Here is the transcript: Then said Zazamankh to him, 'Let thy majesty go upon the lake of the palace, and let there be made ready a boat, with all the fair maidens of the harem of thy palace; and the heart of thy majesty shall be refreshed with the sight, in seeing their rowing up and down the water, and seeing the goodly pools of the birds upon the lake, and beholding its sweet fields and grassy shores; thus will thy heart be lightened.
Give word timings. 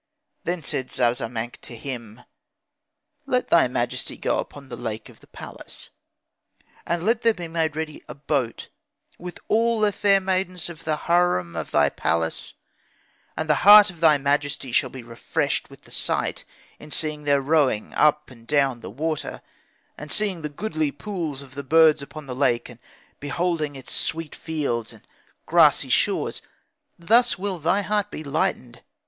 Then 0.45 0.63
said 0.63 0.89
Zazamankh 0.89 1.57
to 1.61 1.75
him, 1.77 2.21
'Let 3.27 3.49
thy 3.49 3.67
majesty 3.67 4.17
go 4.17 4.39
upon 4.39 4.67
the 4.67 4.75
lake 4.75 5.09
of 5.09 5.19
the 5.19 5.27
palace, 5.27 5.91
and 6.87 7.03
let 7.03 7.21
there 7.21 7.35
be 7.35 7.47
made 7.47 7.75
ready 7.75 8.03
a 8.07 8.15
boat, 8.15 8.69
with 9.19 9.37
all 9.47 9.79
the 9.79 9.91
fair 9.91 10.19
maidens 10.19 10.69
of 10.69 10.85
the 10.85 10.95
harem 11.05 11.55
of 11.55 11.69
thy 11.69 11.87
palace; 11.89 12.55
and 13.37 13.47
the 13.47 13.53
heart 13.61 13.91
of 13.91 13.99
thy 13.99 14.17
majesty 14.17 14.71
shall 14.71 14.89
be 14.89 15.03
refreshed 15.03 15.69
with 15.69 15.81
the 15.83 15.91
sight, 15.91 16.45
in 16.79 16.89
seeing 16.89 17.21
their 17.21 17.39
rowing 17.39 17.93
up 17.93 18.31
and 18.31 18.47
down 18.47 18.79
the 18.81 18.89
water, 18.89 19.43
and 19.99 20.11
seeing 20.11 20.41
the 20.41 20.49
goodly 20.49 20.91
pools 20.91 21.43
of 21.43 21.53
the 21.53 21.61
birds 21.63 22.01
upon 22.01 22.25
the 22.25 22.33
lake, 22.33 22.69
and 22.69 22.79
beholding 23.19 23.75
its 23.75 23.93
sweet 23.93 24.33
fields 24.33 24.91
and 24.93 25.07
grassy 25.45 25.89
shores; 25.89 26.41
thus 26.97 27.37
will 27.37 27.59
thy 27.59 27.83
heart 27.83 28.09
be 28.09 28.23
lightened. 28.23 28.81